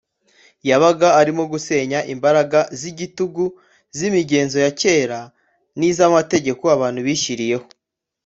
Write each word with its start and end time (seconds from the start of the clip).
Yabaga 0.69 1.07
arimo 1.21 1.43
gusenya 1.51 1.99
imbaraga 2.13 2.59
z’igitugu 2.79 3.45
z’imigenzo 3.97 4.57
ya 4.65 4.71
kera 4.81 5.19
n’iz’amategeko 5.77 6.63
abantu 6.75 6.99
bishyiriyeho 7.07 7.65